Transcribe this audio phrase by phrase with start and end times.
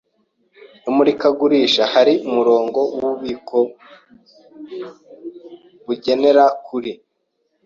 [0.89, 3.57] Imurikagurisha hari umurongo wububiko
[5.85, 6.91] bugera kuri.